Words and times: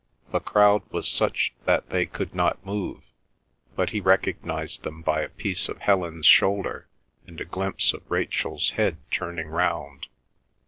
The 0.31 0.39
crowd 0.39 0.81
was 0.91 1.07
such 1.07 1.53
that 1.65 1.91
they 1.91 2.07
could 2.07 2.33
not 2.33 2.65
move, 2.65 3.03
but 3.75 3.91
he 3.91 4.01
recognised 4.01 4.81
them 4.81 5.03
by 5.03 5.21
a 5.21 5.29
piece 5.29 5.69
of 5.69 5.77
Helen's 5.77 6.25
shoulder 6.25 6.87
and 7.27 7.39
a 7.39 7.45
glimpse 7.45 7.93
of 7.93 8.09
Rachel's 8.09 8.71
head 8.71 8.97
turning 9.11 9.49
round. 9.49 10.07